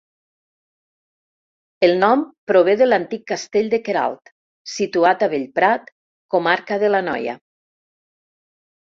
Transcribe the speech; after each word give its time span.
El 1.87 1.91
nom 2.03 2.23
prové 2.51 2.73
de 2.79 2.87
l'antic 2.87 3.27
Castell 3.31 3.69
de 3.73 3.79
Queralt, 3.89 4.31
situat 4.77 5.25
a 5.25 5.29
Bellprat, 5.35 5.91
comarca 6.37 6.79
de 6.85 6.89
l'Anoia. 6.95 7.37